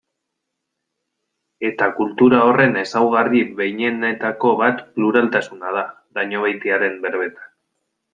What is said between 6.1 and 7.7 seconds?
Dañobeitiaren berbetan.